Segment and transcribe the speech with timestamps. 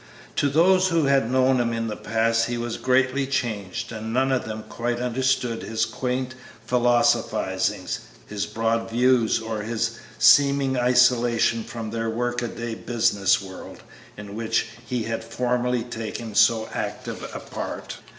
[0.37, 4.31] To those who had known him in the past he was greatly changed, and none
[4.31, 6.33] of them quite understood his quaint
[6.67, 13.83] philosophizings, his broad views, or his seeming isolation from their work a day, business world
[14.17, 17.97] in which he had formerly taken so active a part.